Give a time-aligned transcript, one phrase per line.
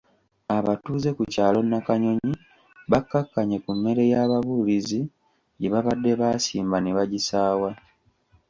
[0.57, 2.33] Abatuuze ku kyalo Nakanyonyi
[2.91, 4.99] bakkakkanye ku mmere ya babuulizi
[5.59, 7.69] gye babadde baasimba ne bagisaawa.